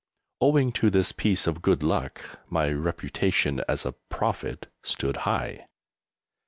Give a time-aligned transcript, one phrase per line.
[0.41, 5.67] Owing to this piece of good luck my reputation as a prophet stood high!